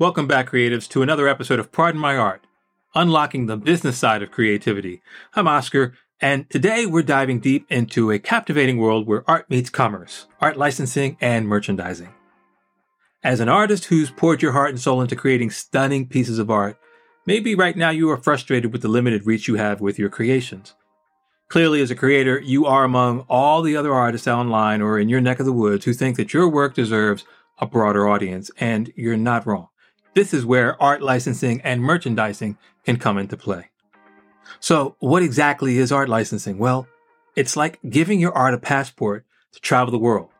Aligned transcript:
Welcome 0.00 0.28
back, 0.28 0.50
creatives, 0.50 0.88
to 0.90 1.02
another 1.02 1.26
episode 1.26 1.58
of 1.58 1.72
Pardon 1.72 2.00
My 2.00 2.16
Art, 2.16 2.46
unlocking 2.94 3.46
the 3.46 3.56
business 3.56 3.98
side 3.98 4.22
of 4.22 4.30
creativity. 4.30 5.02
I'm 5.34 5.48
Oskar, 5.48 5.92
and 6.20 6.48
today 6.48 6.86
we're 6.86 7.02
diving 7.02 7.40
deep 7.40 7.66
into 7.68 8.12
a 8.12 8.20
captivating 8.20 8.78
world 8.78 9.08
where 9.08 9.28
art 9.28 9.50
meets 9.50 9.70
commerce, 9.70 10.28
art 10.40 10.56
licensing, 10.56 11.16
and 11.20 11.48
merchandising. 11.48 12.14
As 13.24 13.40
an 13.40 13.48
artist 13.48 13.86
who's 13.86 14.12
poured 14.12 14.40
your 14.40 14.52
heart 14.52 14.70
and 14.70 14.80
soul 14.80 15.02
into 15.02 15.16
creating 15.16 15.50
stunning 15.50 16.06
pieces 16.06 16.38
of 16.38 16.48
art, 16.48 16.78
maybe 17.26 17.56
right 17.56 17.76
now 17.76 17.90
you 17.90 18.08
are 18.08 18.16
frustrated 18.16 18.72
with 18.72 18.82
the 18.82 18.88
limited 18.88 19.26
reach 19.26 19.48
you 19.48 19.56
have 19.56 19.80
with 19.80 19.98
your 19.98 20.10
creations. 20.10 20.74
Clearly, 21.48 21.82
as 21.82 21.90
a 21.90 21.96
creator, 21.96 22.38
you 22.38 22.66
are 22.66 22.84
among 22.84 23.22
all 23.28 23.62
the 23.62 23.76
other 23.76 23.92
artists 23.92 24.28
online 24.28 24.80
or 24.80 24.96
in 24.96 25.08
your 25.08 25.20
neck 25.20 25.40
of 25.40 25.46
the 25.46 25.52
woods 25.52 25.86
who 25.86 25.92
think 25.92 26.16
that 26.18 26.32
your 26.32 26.48
work 26.48 26.74
deserves 26.74 27.24
a 27.58 27.66
broader 27.66 28.08
audience, 28.08 28.52
and 28.60 28.92
you're 28.94 29.16
not 29.16 29.44
wrong. 29.44 29.66
This 30.14 30.34
is 30.34 30.44
where 30.44 30.80
art 30.82 31.02
licensing 31.02 31.60
and 31.62 31.82
merchandising 31.82 32.56
can 32.84 32.96
come 32.96 33.18
into 33.18 33.36
play. 33.36 33.70
So, 34.60 34.96
what 34.98 35.22
exactly 35.22 35.78
is 35.78 35.92
art 35.92 36.08
licensing? 36.08 36.58
Well, 36.58 36.88
it's 37.36 37.56
like 37.56 37.78
giving 37.88 38.18
your 38.18 38.32
art 38.32 38.54
a 38.54 38.58
passport 38.58 39.24
to 39.52 39.60
travel 39.60 39.92
the 39.92 39.98
world. 39.98 40.30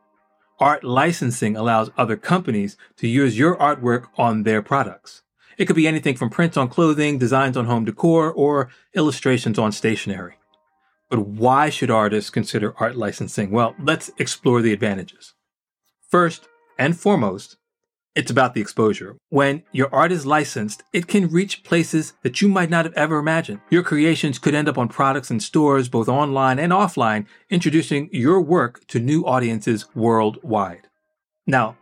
Art 0.59 0.83
licensing 0.83 1.55
allows 1.55 1.91
other 1.97 2.17
companies 2.17 2.75
to 2.97 3.07
use 3.07 3.39
your 3.39 3.55
artwork 3.55 4.07
on 4.17 4.43
their 4.43 4.61
products. 4.61 5.21
It 5.57 5.65
could 5.65 5.75
be 5.75 5.87
anything 5.87 6.15
from 6.15 6.29
prints 6.29 6.57
on 6.57 6.67
clothing, 6.67 7.17
designs 7.17 7.55
on 7.55 7.65
home 7.65 7.85
decor, 7.85 8.31
or 8.31 8.69
illustrations 8.93 9.57
on 9.59 9.71
stationery. 9.71 10.35
But 11.09 11.19
why 11.19 11.69
should 11.69 11.89
artists 11.89 12.29
consider 12.29 12.73
art 12.77 12.95
licensing? 12.95 13.51
Well, 13.51 13.75
let's 13.79 14.11
explore 14.17 14.61
the 14.61 14.73
advantages. 14.73 15.33
First 16.07 16.47
and 16.77 16.97
foremost, 16.97 17.57
it's 18.19 18.29
about 18.29 18.53
the 18.53 18.59
exposure. 18.59 19.15
When 19.29 19.63
your 19.71 19.87
art 19.95 20.11
is 20.11 20.25
licensed, 20.25 20.83
it 20.91 21.07
can 21.07 21.29
reach 21.29 21.63
places 21.63 22.11
that 22.21 22.41
you 22.41 22.49
might 22.49 22.69
not 22.69 22.83
have 22.83 22.93
ever 22.95 23.17
imagined. 23.17 23.61
Your 23.69 23.81
creations 23.81 24.39
could 24.39 24.53
end 24.53 24.67
up 24.67 24.77
on 24.77 24.89
products 24.89 25.31
and 25.31 25.41
stores, 25.41 25.87
both 25.87 26.09
online 26.09 26.59
and 26.59 26.73
offline, 26.73 27.27
introducing 27.49 28.09
your 28.11 28.41
work 28.41 28.85
to 28.87 28.99
new 28.99 29.25
audiences 29.25 29.85
worldwide. 29.95 30.89
Now, 31.47 31.77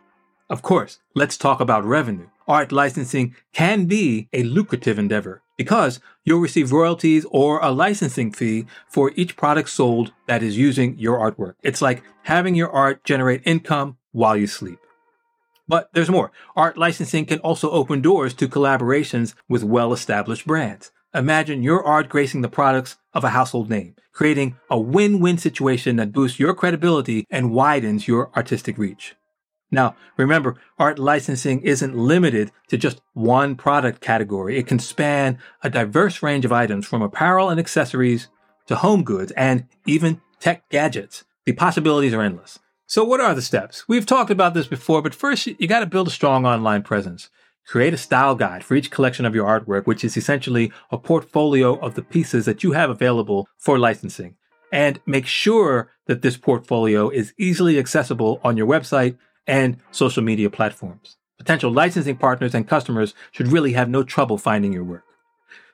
of 0.48 0.62
course, 0.62 1.00
let's 1.12 1.36
talk 1.36 1.58
about 1.58 1.84
revenue. 1.84 2.28
Art 2.46 2.70
licensing 2.70 3.34
can 3.52 3.86
be 3.86 4.28
a 4.32 4.44
lucrative 4.44 4.96
endeavor 4.96 5.42
because 5.56 5.98
you'll 6.24 6.38
receive 6.38 6.70
royalties 6.70 7.26
or 7.32 7.58
a 7.58 7.72
licensing 7.72 8.30
fee 8.30 8.66
for 8.88 9.10
each 9.16 9.36
product 9.36 9.70
sold 9.70 10.12
that 10.28 10.44
is 10.44 10.56
using 10.56 10.96
your 11.00 11.18
artwork. 11.18 11.54
It's 11.64 11.82
like 11.82 12.04
having 12.22 12.54
your 12.54 12.70
art 12.70 13.02
generate 13.02 13.42
income 13.44 13.96
while 14.12 14.36
you 14.36 14.46
sleep. 14.46 14.78
But 15.68 15.90
there's 15.92 16.10
more. 16.10 16.32
Art 16.56 16.78
licensing 16.78 17.26
can 17.26 17.38
also 17.40 17.70
open 17.70 18.00
doors 18.00 18.32
to 18.34 18.48
collaborations 18.48 19.34
with 19.48 19.62
well 19.62 19.92
established 19.92 20.46
brands. 20.46 20.90
Imagine 21.14 21.62
your 21.62 21.84
art 21.84 22.08
gracing 22.08 22.40
the 22.40 22.48
products 22.48 22.96
of 23.14 23.24
a 23.24 23.30
household 23.30 23.70
name, 23.70 23.94
creating 24.12 24.56
a 24.70 24.78
win 24.78 25.20
win 25.20 25.38
situation 25.38 25.96
that 25.96 26.12
boosts 26.12 26.38
your 26.38 26.54
credibility 26.54 27.26
and 27.30 27.52
widens 27.52 28.08
your 28.08 28.30
artistic 28.36 28.78
reach. 28.78 29.14
Now, 29.70 29.96
remember, 30.16 30.56
art 30.78 30.98
licensing 30.98 31.60
isn't 31.60 31.96
limited 31.96 32.50
to 32.68 32.78
just 32.78 33.02
one 33.12 33.54
product 33.54 34.00
category. 34.00 34.56
It 34.56 34.66
can 34.66 34.78
span 34.78 35.38
a 35.62 35.68
diverse 35.68 36.22
range 36.22 36.46
of 36.46 36.52
items 36.52 36.86
from 36.86 37.02
apparel 37.02 37.50
and 37.50 37.60
accessories 37.60 38.28
to 38.66 38.76
home 38.76 39.02
goods 39.02 39.32
and 39.32 39.66
even 39.86 40.22
tech 40.40 40.68
gadgets. 40.70 41.24
The 41.44 41.52
possibilities 41.52 42.14
are 42.14 42.22
endless. 42.22 42.58
So 42.90 43.04
what 43.04 43.20
are 43.20 43.34
the 43.34 43.42
steps? 43.42 43.86
We've 43.86 44.06
talked 44.06 44.30
about 44.30 44.54
this 44.54 44.66
before, 44.66 45.02
but 45.02 45.14
first 45.14 45.46
you 45.46 45.68
got 45.68 45.80
to 45.80 45.86
build 45.86 46.08
a 46.08 46.10
strong 46.10 46.46
online 46.46 46.82
presence. 46.82 47.28
Create 47.66 47.92
a 47.92 47.98
style 47.98 48.34
guide 48.34 48.64
for 48.64 48.76
each 48.76 48.90
collection 48.90 49.26
of 49.26 49.34
your 49.34 49.46
artwork, 49.46 49.84
which 49.84 50.02
is 50.02 50.16
essentially 50.16 50.72
a 50.90 50.96
portfolio 50.96 51.78
of 51.80 51.96
the 51.96 52.02
pieces 52.02 52.46
that 52.46 52.62
you 52.62 52.72
have 52.72 52.88
available 52.88 53.46
for 53.58 53.78
licensing. 53.78 54.36
And 54.72 55.00
make 55.04 55.26
sure 55.26 55.90
that 56.06 56.22
this 56.22 56.38
portfolio 56.38 57.10
is 57.10 57.34
easily 57.38 57.78
accessible 57.78 58.40
on 58.42 58.56
your 58.56 58.66
website 58.66 59.18
and 59.46 59.76
social 59.90 60.22
media 60.22 60.48
platforms. 60.48 61.18
Potential 61.36 61.70
licensing 61.70 62.16
partners 62.16 62.54
and 62.54 62.66
customers 62.66 63.12
should 63.32 63.48
really 63.48 63.74
have 63.74 63.90
no 63.90 64.02
trouble 64.02 64.38
finding 64.38 64.72
your 64.72 64.84
work. 64.84 65.04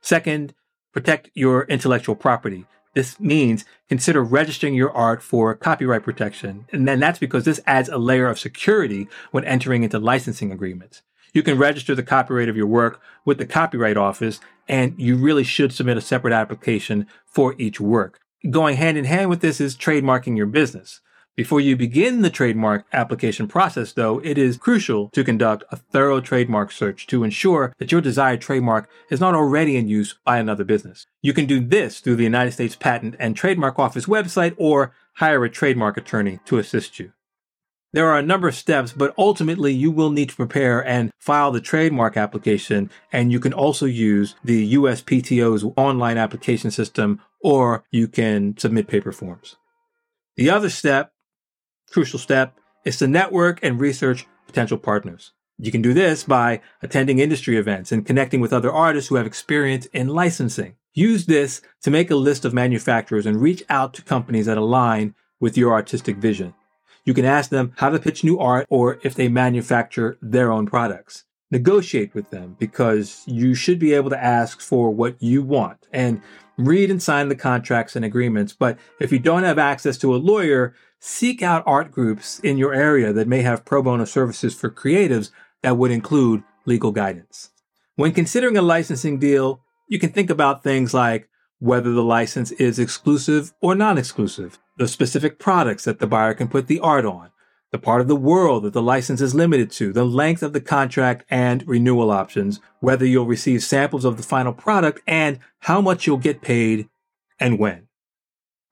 Second, 0.00 0.52
protect 0.92 1.30
your 1.34 1.62
intellectual 1.66 2.16
property. 2.16 2.66
This 2.94 3.18
means 3.20 3.64
consider 3.88 4.22
registering 4.22 4.74
your 4.74 4.92
art 4.92 5.22
for 5.22 5.54
copyright 5.54 6.04
protection. 6.04 6.66
And 6.72 6.86
then 6.88 7.00
that's 7.00 7.18
because 7.18 7.44
this 7.44 7.60
adds 7.66 7.88
a 7.88 7.98
layer 7.98 8.28
of 8.28 8.38
security 8.38 9.08
when 9.32 9.44
entering 9.44 9.82
into 9.82 9.98
licensing 9.98 10.52
agreements. 10.52 11.02
You 11.32 11.42
can 11.42 11.58
register 11.58 11.96
the 11.96 12.04
copyright 12.04 12.48
of 12.48 12.56
your 12.56 12.68
work 12.68 13.00
with 13.24 13.38
the 13.38 13.46
Copyright 13.46 13.96
Office, 13.96 14.38
and 14.68 14.94
you 14.96 15.16
really 15.16 15.42
should 15.42 15.72
submit 15.72 15.96
a 15.96 16.00
separate 16.00 16.32
application 16.32 17.08
for 17.26 17.56
each 17.58 17.80
work. 17.80 18.20
Going 18.48 18.76
hand 18.76 18.96
in 18.96 19.04
hand 19.04 19.30
with 19.30 19.40
this 19.40 19.60
is 19.60 19.76
trademarking 19.76 20.36
your 20.36 20.46
business. 20.46 21.00
Before 21.36 21.60
you 21.60 21.76
begin 21.76 22.22
the 22.22 22.30
trademark 22.30 22.86
application 22.92 23.48
process, 23.48 23.92
though, 23.92 24.20
it 24.20 24.38
is 24.38 24.56
crucial 24.56 25.08
to 25.08 25.24
conduct 25.24 25.64
a 25.72 25.76
thorough 25.76 26.20
trademark 26.20 26.70
search 26.70 27.08
to 27.08 27.24
ensure 27.24 27.74
that 27.78 27.90
your 27.90 28.00
desired 28.00 28.40
trademark 28.40 28.88
is 29.10 29.18
not 29.18 29.34
already 29.34 29.76
in 29.76 29.88
use 29.88 30.14
by 30.24 30.38
another 30.38 30.62
business. 30.62 31.06
You 31.22 31.32
can 31.32 31.46
do 31.46 31.58
this 31.58 31.98
through 31.98 32.16
the 32.16 32.22
United 32.22 32.52
States 32.52 32.76
Patent 32.76 33.16
and 33.18 33.34
Trademark 33.34 33.80
Office 33.80 34.06
website 34.06 34.54
or 34.58 34.94
hire 35.14 35.44
a 35.44 35.50
trademark 35.50 35.96
attorney 35.96 36.38
to 36.44 36.58
assist 36.58 37.00
you. 37.00 37.12
There 37.92 38.06
are 38.06 38.18
a 38.18 38.22
number 38.22 38.46
of 38.46 38.54
steps, 38.54 38.92
but 38.92 39.12
ultimately 39.18 39.72
you 39.72 39.90
will 39.90 40.10
need 40.10 40.28
to 40.28 40.36
prepare 40.36 40.86
and 40.86 41.10
file 41.18 41.50
the 41.50 41.60
trademark 41.60 42.16
application, 42.16 42.90
and 43.12 43.32
you 43.32 43.40
can 43.40 43.52
also 43.52 43.86
use 43.86 44.36
the 44.44 44.74
USPTO's 44.74 45.64
online 45.76 46.16
application 46.16 46.70
system, 46.70 47.20
or 47.40 47.82
you 47.90 48.06
can 48.06 48.56
submit 48.56 48.86
paper 48.86 49.10
forms. 49.10 49.56
The 50.36 50.50
other 50.50 50.68
step 50.68 51.12
crucial 51.94 52.18
step 52.18 52.58
is 52.84 52.96
to 52.98 53.06
network 53.06 53.60
and 53.62 53.80
research 53.80 54.26
potential 54.48 54.76
partners. 54.76 55.32
You 55.58 55.70
can 55.70 55.80
do 55.80 55.94
this 55.94 56.24
by 56.24 56.60
attending 56.82 57.20
industry 57.20 57.56
events 57.56 57.92
and 57.92 58.04
connecting 58.04 58.40
with 58.40 58.52
other 58.52 58.72
artists 58.72 59.08
who 59.08 59.14
have 59.14 59.26
experience 59.26 59.86
in 59.86 60.08
licensing. 60.08 60.74
Use 60.92 61.26
this 61.26 61.62
to 61.82 61.92
make 61.92 62.10
a 62.10 62.16
list 62.16 62.44
of 62.44 62.52
manufacturers 62.52 63.26
and 63.26 63.40
reach 63.40 63.62
out 63.68 63.94
to 63.94 64.02
companies 64.02 64.46
that 64.46 64.58
align 64.58 65.14
with 65.38 65.56
your 65.56 65.72
artistic 65.72 66.16
vision. 66.16 66.52
You 67.04 67.14
can 67.14 67.24
ask 67.24 67.50
them 67.50 67.72
how 67.76 67.90
to 67.90 68.00
pitch 68.00 68.24
new 68.24 68.40
art 68.40 68.66
or 68.68 68.98
if 69.04 69.14
they 69.14 69.28
manufacture 69.28 70.18
their 70.20 70.50
own 70.50 70.66
products. 70.66 71.22
Negotiate 71.52 72.12
with 72.12 72.30
them 72.30 72.56
because 72.58 73.22
you 73.26 73.54
should 73.54 73.78
be 73.78 73.94
able 73.94 74.10
to 74.10 74.22
ask 74.22 74.60
for 74.60 74.90
what 74.90 75.22
you 75.22 75.44
want 75.44 75.86
and 75.92 76.20
read 76.56 76.90
and 76.90 77.00
sign 77.00 77.28
the 77.28 77.36
contracts 77.36 77.94
and 77.94 78.04
agreements. 78.04 78.52
But 78.52 78.78
if 78.98 79.12
you 79.12 79.20
don't 79.20 79.44
have 79.44 79.58
access 79.58 79.96
to 79.98 80.14
a 80.14 80.16
lawyer, 80.16 80.74
seek 81.06 81.42
out 81.42 81.62
art 81.66 81.92
groups 81.92 82.38
in 82.38 82.56
your 82.56 82.72
area 82.72 83.12
that 83.12 83.28
may 83.28 83.42
have 83.42 83.66
pro 83.66 83.82
bono 83.82 84.06
services 84.06 84.54
for 84.54 84.70
creatives 84.70 85.30
that 85.60 85.76
would 85.76 85.90
include 85.90 86.42
legal 86.64 86.92
guidance. 86.92 87.50
When 87.94 88.12
considering 88.12 88.56
a 88.56 88.62
licensing 88.62 89.18
deal, 89.18 89.60
you 89.86 89.98
can 89.98 90.12
think 90.12 90.30
about 90.30 90.62
things 90.62 90.94
like 90.94 91.28
whether 91.58 91.92
the 91.92 92.02
license 92.02 92.52
is 92.52 92.78
exclusive 92.78 93.52
or 93.60 93.74
non 93.74 93.98
exclusive, 93.98 94.58
the 94.78 94.88
specific 94.88 95.38
products 95.38 95.84
that 95.84 95.98
the 95.98 96.06
buyer 96.06 96.32
can 96.32 96.48
put 96.48 96.68
the 96.68 96.80
art 96.80 97.04
on, 97.04 97.30
the 97.70 97.78
part 97.78 98.00
of 98.00 98.08
the 98.08 98.16
world 98.16 98.62
that 98.62 98.72
the 98.72 98.80
license 98.80 99.20
is 99.20 99.34
limited 99.34 99.70
to, 99.72 99.92
the 99.92 100.06
length 100.06 100.42
of 100.42 100.54
the 100.54 100.60
contract 100.60 101.26
and 101.28 101.68
renewal 101.68 102.10
options, 102.10 102.60
whether 102.80 103.04
you'll 103.04 103.26
receive 103.26 103.62
samples 103.62 104.06
of 104.06 104.16
the 104.16 104.22
final 104.22 104.54
product, 104.54 105.02
and 105.06 105.38
how 105.58 105.82
much 105.82 106.06
you'll 106.06 106.16
get 106.16 106.40
paid 106.40 106.88
and 107.38 107.58
when. 107.58 107.88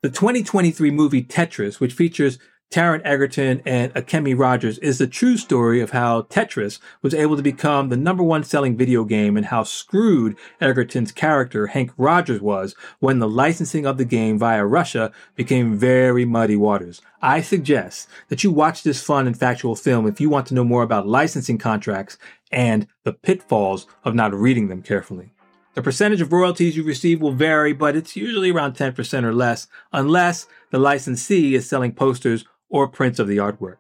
The 0.03 0.11
2023 0.11 0.91
movie 0.91 1.23
Tetris, 1.23 1.79
which 1.79 1.93
features 1.93 2.41
Taron 2.73 3.03
Egerton 3.05 3.63
and 3.65 3.95
Akemi 3.95 4.37
Rogers, 4.37 4.79
is 4.79 4.99
the 4.99 5.07
true 5.07 5.37
story 5.37 5.81
of 5.81 5.91
how 5.93 6.23
Tetris 6.23 6.81
was 7.03 7.15
able 7.15 7.37
to 7.37 7.43
become 7.43 7.89
the 7.89 7.97
number 7.97 8.25
one 8.25 8.43
selling 8.43 8.77
video 8.77 9.05
game 9.05 9.37
and 9.37 9.47
how 9.47 9.63
screwed 9.63 10.37
Egerton's 10.61 11.13
character, 11.13 11.69
Hank 11.69 11.93
Rogers, 11.97 12.41
was 12.41 12.75
when 12.99 13.21
the 13.21 13.29
licensing 13.29 13.87
of 13.87 13.97
the 13.97 14.05
game 14.05 14.41
via 14.41 14.67
Russia 14.67 15.13
became 15.37 15.79
very 15.79 16.25
muddy 16.25 16.57
waters. 16.57 17.01
I 17.21 17.41
suggest 17.41 18.09
that 18.27 18.43
you 18.43 18.51
watch 18.51 18.83
this 18.83 19.01
fun 19.01 19.29
and 19.29 19.39
factual 19.39 19.77
film 19.77 20.09
if 20.09 20.21
you 20.21 20.29
want 20.29 20.49
to 20.49 20.55
know 20.55 20.65
more 20.65 20.83
about 20.83 21.07
licensing 21.07 21.59
contracts 21.59 22.19
and 22.51 22.89
the 23.05 23.13
pitfalls 23.13 23.87
of 24.03 24.17
not 24.17 24.35
reading 24.35 24.67
them 24.67 24.83
carefully. 24.83 25.33
The 25.75 25.83
percentage 25.83 26.21
of 26.21 26.33
royalties 26.33 26.77
you 26.77 26.83
receive 26.83 27.23
will 27.23 27.33
vary, 27.33 27.73
but 27.73 27.97
it's 27.97 28.15
usually 28.15 28.51
around 28.51 28.75
10% 28.75 29.25
or 29.25 29.35
less, 29.35 29.69
unless 29.93 30.47
the 30.71 30.79
licensee 30.79 31.55
is 31.55 31.69
selling 31.69 31.93
posters 31.93 32.45
or 32.69 32.89
prints 32.89 33.19
of 33.19 33.27
the 33.27 33.39
artwork. 33.39 33.77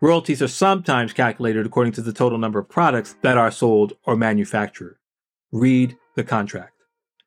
Royalties 0.00 0.42
are 0.42 0.48
sometimes 0.48 1.12
calculated 1.12 1.66
according 1.66 1.92
to 1.92 2.02
the 2.02 2.12
total 2.12 2.38
number 2.38 2.58
of 2.58 2.68
products 2.68 3.14
that 3.22 3.36
are 3.36 3.50
sold 3.50 3.92
or 4.04 4.16
manufactured. 4.16 4.96
Read 5.52 5.96
the 6.16 6.24
contract. 6.24 6.72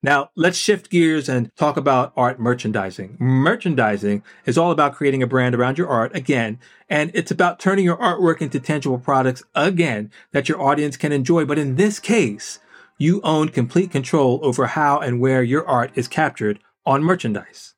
Now, 0.02 0.32
let's 0.36 0.58
shift 0.58 0.90
gears 0.90 1.30
and 1.30 1.50
talk 1.56 1.78
about 1.78 2.12
art 2.18 2.38
merchandising. 2.38 3.16
Merchandising 3.22 4.22
is 4.46 4.58
all 4.58 4.72
about 4.72 4.96
creating 4.96 5.24
a 5.24 5.28
brand 5.28 5.56
around 5.56 5.78
your 5.78 5.88
art 5.88 6.14
again, 6.14 6.60
and 6.90 7.10
it's 7.14 7.32
about 7.32 7.58
turning 7.58 7.86
your 7.86 7.96
artwork 7.96 8.42
into 8.42 8.60
tangible 8.60 9.00
products 9.00 9.44
again 9.56 10.12
that 10.32 10.50
your 10.50 10.62
audience 10.62 10.98
can 10.98 11.14
enjoy. 11.14 11.46
But 11.46 11.58
in 11.58 11.78
this 11.78 12.00
case, 12.00 12.60
you 12.98 13.22
own 13.24 13.50
complete 13.50 13.92
control 13.92 14.40
over 14.44 14.68
how 14.68 15.00
and 15.00 15.20
where 15.20 15.44
your 15.44 15.68
art 15.68 15.92
is 15.96 16.08
captured 16.08 16.60
on 16.86 17.04
merchandise. 17.04 17.74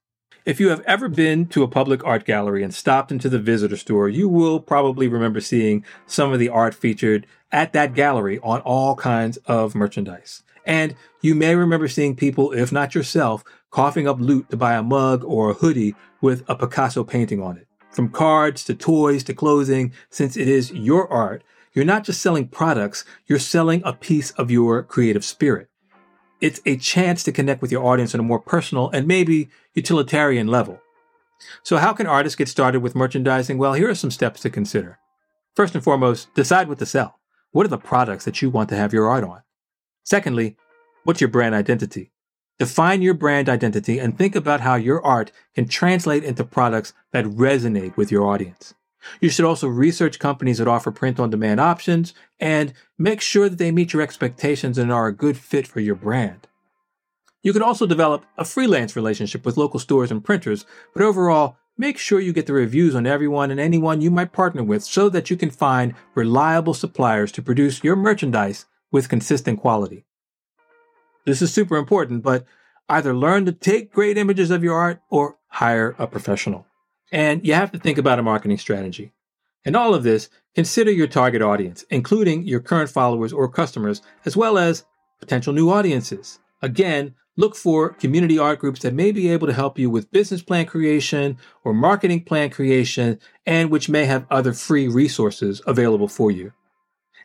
If 0.46 0.60
you 0.60 0.70
have 0.70 0.82
ever 0.82 1.10
been 1.10 1.48
to 1.48 1.64
a 1.64 1.68
public 1.68 2.04
art 2.04 2.24
gallery 2.24 2.62
and 2.64 2.74
stopped 2.74 3.12
into 3.12 3.30
the 3.30 3.40
visitor 3.40 3.78
store, 3.78 4.08
you 4.10 4.30
will 4.30 4.60
probably 4.60 5.08
remember 5.08 5.42
seeing 5.42 5.84
some 6.06 6.32
of 6.32 6.40
the 6.40 6.50
art 6.50 6.76
featured 6.76 7.26
at 7.52 7.74
that 7.74 7.96
gallery 7.96 8.40
on 8.44 8.62
all 8.62 8.96
kinds 8.96 9.38
of 9.48 9.74
merchandise. 9.74 10.44
And 10.66 10.96
you 11.22 11.34
may 11.34 11.56
remember 11.56 11.88
seeing 11.88 12.16
people, 12.16 12.52
if 12.52 12.72
not 12.72 12.94
yourself, 12.94 13.44
coughing 13.72 14.08
up 14.08 14.20
loot 14.20 14.50
to 14.50 14.58
buy 14.58 14.76
a 14.76 14.84
mug 14.84 15.24
or 15.24 15.50
a 15.50 15.54
hoodie 15.54 15.96
with 16.22 16.44
a 16.48 16.56
Picasso 16.56 17.04
painting 17.04 17.42
on 17.42 17.58
it. 17.58 17.68
From 17.90 18.10
cards 18.10 18.64
to 18.66 18.76
toys 18.76 19.24
to 19.24 19.34
clothing, 19.34 19.94
since 20.10 20.38
it 20.38 20.48
is 20.48 20.72
your 20.72 21.12
art, 21.12 21.44
you're 21.76 21.86
not 21.86 22.06
just 22.06 22.22
selling 22.22 22.48
products, 22.48 23.04
you're 23.28 23.38
selling 23.38 23.82
a 23.86 23.94
piece 23.94 24.32
of 24.32 24.50
your 24.50 24.82
creative 24.82 25.26
spirit. 25.26 25.68
It's 26.42 26.62
a 26.66 26.78
chance 26.78 27.24
to 27.24 27.32
connect 27.32 27.62
with 27.62 27.72
your 27.72 27.86
audience 27.86 28.14
on 28.14 28.20
a 28.22 28.24
more 28.24 28.40
personal 28.40 28.90
and 28.92 29.08
maybe 29.08 29.50
utilitarian 29.74 30.48
level. 30.48 30.80
So, 31.64 31.78
how 31.78 31.94
can 31.94 32.08
artists 32.08 32.36
get 32.36 32.48
started 32.48 32.80
with 32.80 32.96
merchandising? 32.96 33.58
Well, 33.58 33.74
here 33.74 33.90
are 33.90 33.96
some 33.96 34.12
steps 34.12 34.42
to 34.42 34.50
consider. 34.50 35.00
First 35.54 35.76
and 35.76 35.84
foremost, 35.84 36.34
decide 36.34 36.70
what 36.70 36.80
to 36.80 36.86
sell. 36.86 37.20
What 37.52 37.66
are 37.66 37.70
the 37.70 37.78
products 37.78 38.26
that 38.26 38.42
you 38.42 38.50
want 38.50 38.70
to 38.70 38.76
have 38.76 38.94
your 38.94 39.10
art 39.10 39.24
on? 39.24 39.42
Secondly, 40.04 40.58
what's 41.04 41.22
your 41.22 41.30
brand 41.30 41.56
identity? 41.56 42.12
Define 42.58 43.02
your 43.02 43.14
brand 43.14 43.50
identity 43.50 44.00
and 44.00 44.18
think 44.18 44.36
about 44.36 44.62
how 44.62 44.76
your 44.76 45.06
art 45.06 45.32
can 45.56 45.68
translate 45.68 46.24
into 46.24 46.46
products 46.46 46.94
that 47.12 47.26
resonate 47.26 47.98
with 47.98 48.12
your 48.12 48.26
audience. 48.28 48.74
You 49.22 49.30
should 49.30 49.46
also 49.46 49.68
research 49.68 50.20
companies 50.20 50.58
that 50.58 50.68
offer 50.68 50.92
print 50.92 51.20
on 51.20 51.30
demand 51.30 51.60
options 51.60 52.14
and 52.40 52.74
make 52.98 53.22
sure 53.22 53.50
that 53.50 53.58
they 53.58 53.72
meet 53.72 53.94
your 53.94 54.02
expectations 54.02 54.78
and 54.78 54.92
are 54.92 55.08
a 55.08 55.16
good 55.16 55.38
fit 55.38 55.68
for 55.68 55.80
your 55.80 55.96
brand. 55.96 56.48
You 57.42 57.54
could 57.54 57.62
also 57.62 57.86
develop 57.86 58.26
a 58.38 58.46
freelance 58.46 58.96
relationship 58.96 59.46
with 59.46 59.58
local 59.58 59.80
stores 59.80 60.12
and 60.12 60.24
printers, 60.24 60.66
but 60.94 61.04
overall, 61.04 61.58
make 61.78 61.98
sure 61.98 62.20
you 62.20 62.34
get 62.34 62.48
the 62.48 62.54
reviews 62.54 62.96
on 62.96 63.06
everyone 63.06 63.52
and 63.52 63.60
anyone 63.60 64.02
you 64.02 64.10
might 64.10 64.32
partner 64.32 64.64
with 64.64 64.84
so 64.84 65.10
that 65.10 65.30
you 65.30 65.38
can 65.38 65.52
find 65.52 65.94
reliable 66.16 66.74
suppliers 66.74 67.32
to 67.34 67.42
produce 67.42 67.84
your 67.84 67.96
merchandise 67.96 68.66
with 68.92 69.10
consistent 69.10 69.60
quality. 69.60 70.06
This 71.26 71.42
is 71.42 71.54
super 71.54 71.76
important, 71.78 72.24
but 72.24 72.46
either 72.88 73.14
learn 73.14 73.46
to 73.46 73.52
take 73.52 73.92
great 73.92 74.18
images 74.18 74.52
of 74.52 74.64
your 74.64 74.78
art 74.78 75.02
or 75.10 75.38
hire 75.48 75.96
a 76.00 76.08
professional. 76.08 76.66
And 77.12 77.46
you 77.46 77.54
have 77.54 77.72
to 77.72 77.80
think 77.80 77.98
about 77.98 78.20
a 78.20 78.24
marketing 78.24 78.58
strategy. 78.58 79.12
In 79.64 79.76
all 79.76 79.94
of 79.94 80.04
this, 80.04 80.30
consider 80.54 80.92
your 80.92 81.08
target 81.08 81.42
audience, 81.42 81.86
including 81.90 82.48
your 82.48 82.60
current 82.60 82.90
followers 82.90 83.34
or 83.34 83.48
customers, 83.50 84.02
as 84.26 84.38
well 84.38 84.58
as 84.58 84.86
potential 85.20 85.54
new 85.54 85.72
audiences. 85.72 86.40
Again, 86.62 87.16
look 87.36 87.56
for 87.56 87.90
community 87.90 88.38
art 88.38 88.60
groups 88.60 88.82
that 88.82 88.94
may 88.94 89.12
be 89.12 89.30
able 89.30 89.48
to 89.48 89.54
help 89.54 89.78
you 89.80 89.90
with 89.90 90.12
business 90.12 90.42
plan 90.42 90.66
creation 90.66 91.38
or 91.64 91.74
marketing 91.74 92.24
plan 92.24 92.50
creation, 92.50 93.20
and 93.46 93.70
which 93.70 93.90
may 93.90 94.06
have 94.06 94.26
other 94.30 94.54
free 94.54 94.88
resources 94.88 95.62
available 95.66 96.08
for 96.08 96.32
you. 96.32 96.54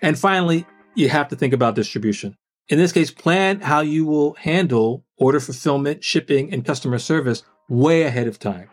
And 0.02 0.18
finally, 0.18 0.66
you 0.94 1.08
have 1.10 1.28
to 1.28 1.36
think 1.36 1.52
about 1.52 1.74
distribution. 1.74 2.36
In 2.68 2.78
this 2.78 2.92
case, 2.92 3.10
plan 3.10 3.60
how 3.60 3.80
you 3.80 4.06
will 4.06 4.34
handle 4.34 5.04
order 5.16 5.40
fulfillment, 5.40 6.04
shipping, 6.04 6.52
and 6.52 6.64
customer 6.64 6.98
service 6.98 7.42
way 7.68 8.02
ahead 8.02 8.26
of 8.26 8.38
time. 8.38 8.70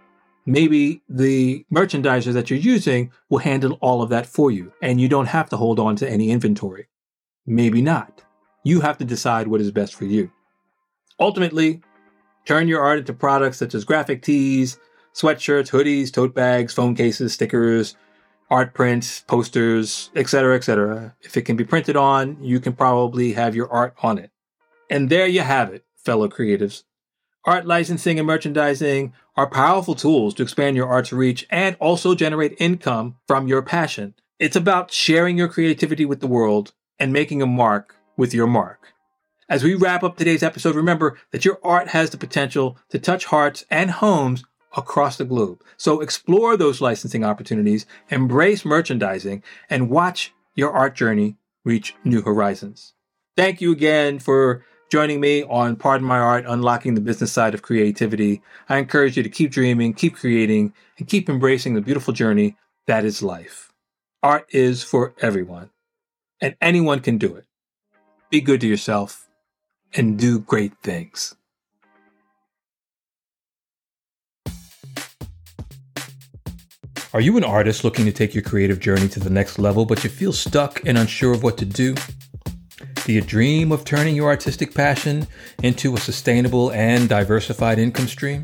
Maybe 0.49 1.01
the 1.09 1.65
merchandiser 1.69 2.31
that 2.31 2.49
you're 2.49 2.57
using 2.57 3.11
will 3.29 3.39
handle 3.39 3.77
all 3.81 4.01
of 4.01 4.09
that 4.11 4.25
for 4.25 4.49
you, 4.49 4.71
and 4.81 5.01
you 5.01 5.09
don't 5.09 5.25
have 5.25 5.49
to 5.49 5.57
hold 5.57 5.77
on 5.77 5.97
to 5.97 6.09
any 6.09 6.31
inventory. 6.31 6.88
Maybe 7.45 7.81
not. 7.81 8.23
You 8.63 8.79
have 8.79 8.97
to 8.99 9.05
decide 9.05 9.49
what 9.49 9.59
is 9.59 9.71
best 9.71 9.94
for 9.94 10.05
you. 10.05 10.31
Ultimately, 11.19 11.81
turn 12.45 12.69
your 12.69 12.81
art 12.81 12.99
into 12.99 13.11
products 13.11 13.57
such 13.57 13.75
as 13.75 13.83
graphic 13.83 14.21
tees, 14.21 14.79
sweatshirts, 15.13 15.69
hoodies, 15.69 16.13
tote 16.13 16.33
bags, 16.33 16.73
phone 16.73 16.95
cases, 16.95 17.33
stickers, 17.33 17.97
art 18.49 18.73
prints, 18.73 19.25
posters, 19.27 20.11
etc., 20.15 20.55
etc. 20.55 21.13
If 21.23 21.35
it 21.35 21.41
can 21.41 21.57
be 21.57 21.65
printed 21.65 21.97
on, 21.97 22.41
you 22.41 22.61
can 22.61 22.71
probably 22.71 23.33
have 23.33 23.53
your 23.53 23.69
art 23.69 23.95
on 24.01 24.17
it. 24.17 24.31
And 24.89 25.09
there 25.09 25.27
you 25.27 25.41
have 25.41 25.73
it, 25.73 25.83
fellow 25.97 26.29
creatives. 26.29 26.83
Art 27.45 27.65
licensing 27.65 28.19
and 28.19 28.27
merchandising 28.27 29.13
are 29.35 29.49
powerful 29.49 29.95
tools 29.95 30.33
to 30.33 30.43
expand 30.43 30.75
your 30.75 30.87
art's 30.87 31.13
reach 31.13 31.47
and 31.49 31.77
also 31.79 32.15
generate 32.15 32.55
income 32.59 33.15
from 33.27 33.47
your 33.47 33.61
passion. 33.61 34.15
It's 34.39 34.55
about 34.55 34.91
sharing 34.91 35.37
your 35.37 35.47
creativity 35.47 36.05
with 36.05 36.19
the 36.19 36.27
world 36.27 36.73
and 36.99 37.13
making 37.13 37.41
a 37.41 37.47
mark 37.47 37.95
with 38.17 38.33
your 38.33 38.47
mark. 38.47 38.93
As 39.49 39.63
we 39.63 39.75
wrap 39.75 40.03
up 40.03 40.17
today's 40.17 40.43
episode, 40.43 40.75
remember 40.75 41.17
that 41.31 41.45
your 41.45 41.59
art 41.63 41.89
has 41.89 42.09
the 42.09 42.17
potential 42.17 42.77
to 42.89 42.99
touch 42.99 43.25
hearts 43.25 43.63
and 43.71 43.91
homes 43.91 44.43
across 44.75 45.17
the 45.17 45.25
globe. 45.25 45.63
So 45.77 46.01
explore 46.01 46.57
those 46.57 46.81
licensing 46.81 47.23
opportunities, 47.23 47.85
embrace 48.09 48.65
merchandising, 48.65 49.43
and 49.69 49.89
watch 49.89 50.33
your 50.53 50.71
art 50.71 50.95
journey 50.95 51.37
reach 51.63 51.95
new 52.03 52.21
horizons. 52.21 52.93
Thank 53.37 53.61
you 53.61 53.71
again 53.71 54.19
for 54.19 54.65
joining 54.89 55.19
me 55.19 55.43
on 55.43 55.75
Pardon 55.75 56.07
My 56.07 56.19
Art, 56.19 56.45
Unlocking 56.47 56.95
the 56.95 57.01
Business 57.01 57.31
Side 57.31 57.53
of 57.53 57.61
Creativity. 57.61 58.41
I 58.69 58.77
encourage 58.77 59.17
you 59.17 59.23
to 59.23 59.29
keep 59.29 59.51
dreaming, 59.51 59.93
keep 59.93 60.15
creating, 60.15 60.73
and 60.97 61.07
keep 61.07 61.29
embracing 61.29 61.73
the 61.73 61.81
beautiful 61.81 62.13
journey 62.13 62.55
that 62.85 63.03
is 63.03 63.21
life. 63.21 63.73
Art 64.23 64.47
is 64.49 64.83
for 64.83 65.13
everyone, 65.19 65.69
and 66.41 66.55
anyone 66.61 67.01
can 67.01 67.17
do 67.17 67.35
it. 67.35 67.45
Be 68.29 68.41
good 68.41 68.61
to 68.61 68.67
yourself 68.67 69.27
and 69.93 70.17
do 70.17 70.39
great 70.39 70.73
things. 70.81 71.35
Are 77.13 77.21
you 77.21 77.35
an 77.37 77.43
artist 77.43 77.83
looking 77.83 78.05
to 78.05 78.11
take 78.11 78.33
your 78.33 78.43
creative 78.43 78.79
journey 78.79 79.07
to 79.09 79.19
the 79.19 79.29
next 79.29 79.57
level, 79.57 79.85
but 79.85 80.03
you 80.03 80.09
feel 80.09 80.33
stuck 80.33 80.85
and 80.85 80.97
unsure 80.97 81.33
of 81.33 81.41
what 81.41 81.57
to 81.57 81.65
do? 81.65 81.95
Do 83.07 83.13
you 83.13 83.21
dream 83.21 83.71
of 83.71 83.86
turning 83.86 84.18
your 84.18 84.27
artistic 84.27 84.74
passion 84.74 85.27
into 85.63 85.95
a 85.95 85.98
sustainable 85.98 86.74
and 86.74 87.07
diversified 87.07 87.80
income 87.80 88.07
stream? 88.07 88.44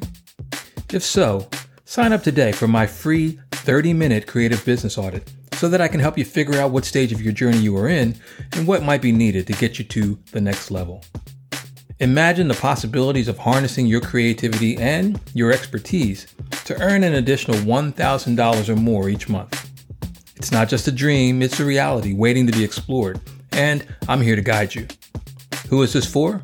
If 0.93 1.03
so, 1.03 1.49
sign 1.83 2.13
up 2.13 2.23
today 2.23 2.53
for 2.53 2.69
my 2.69 2.87
free 2.87 3.41
30 3.51 3.91
minute 3.91 4.25
creative 4.25 4.63
business 4.63 4.97
audit 4.97 5.29
so 5.55 5.67
that 5.67 5.81
I 5.81 5.89
can 5.89 5.99
help 5.99 6.17
you 6.17 6.23
figure 6.23 6.61
out 6.61 6.71
what 6.71 6.85
stage 6.85 7.11
of 7.11 7.21
your 7.21 7.33
journey 7.33 7.57
you 7.57 7.75
are 7.75 7.89
in 7.89 8.15
and 8.53 8.65
what 8.65 8.83
might 8.83 9.01
be 9.01 9.11
needed 9.11 9.47
to 9.47 9.53
get 9.53 9.79
you 9.79 9.83
to 9.83 10.17
the 10.31 10.39
next 10.39 10.71
level. 10.71 11.03
Imagine 11.99 12.47
the 12.47 12.53
possibilities 12.53 13.27
of 13.27 13.37
harnessing 13.37 13.85
your 13.85 13.99
creativity 13.99 14.77
and 14.77 15.19
your 15.33 15.51
expertise 15.51 16.25
to 16.63 16.81
earn 16.81 17.03
an 17.03 17.15
additional 17.15 17.57
$1,000 17.57 18.69
or 18.69 18.75
more 18.77 19.09
each 19.09 19.27
month. 19.27 19.69
It's 20.37 20.53
not 20.53 20.69
just 20.69 20.87
a 20.87 20.91
dream, 20.93 21.41
it's 21.41 21.59
a 21.59 21.65
reality 21.65 22.13
waiting 22.13 22.47
to 22.47 22.53
be 22.53 22.63
explored, 22.63 23.19
and 23.53 23.85
I'm 24.07 24.21
here 24.21 24.35
to 24.35 24.41
guide 24.41 24.75
you. 24.75 24.87
Who 25.69 25.81
is 25.81 25.93
this 25.93 26.05
for? 26.05 26.41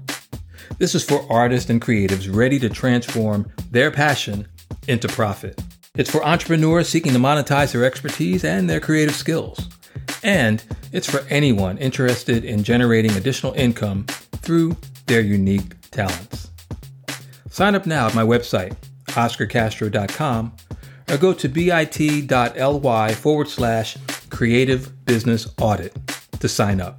This 0.78 0.96
is 0.96 1.04
for 1.04 1.26
artists 1.32 1.70
and 1.70 1.82
creatives 1.82 2.34
ready 2.34 2.60
to 2.60 2.70
transform 2.70 3.52
their 3.72 3.92
passion 3.92 4.48
into 4.88 5.08
profit. 5.08 5.62
It's 5.96 6.10
for 6.10 6.24
entrepreneurs 6.24 6.88
seeking 6.88 7.12
to 7.14 7.20
monetize 7.20 7.74
their 7.74 7.84
expertise 7.84 8.46
and 8.46 8.70
their 8.70 8.80
creative 8.80 9.16
skills. 9.16 9.68
And 10.24 10.64
it's 10.92 11.10
for 11.10 11.26
anyone 11.30 11.78
interested 11.78 12.46
in 12.46 12.64
generating 12.64 13.12
additional 13.12 13.54
income 13.54 14.06
through 14.38 14.78
their 15.08 15.22
unique 15.22 15.80
talents. 15.92 16.50
Sign 17.50 17.76
up 17.76 17.86
now 17.86 18.08
at 18.08 18.16
my 18.16 18.24
website, 18.24 18.76
oskarcastro.com, 19.08 20.54
or 21.10 21.18
go 21.18 21.34
to 21.34 21.50
bit.ly 21.50 23.14
forward 23.14 23.48
slash 23.50 23.98
creative 24.30 25.06
business 25.06 25.54
audit 25.60 25.96
to 26.40 26.48
sign 26.48 26.80
up. 26.80 26.99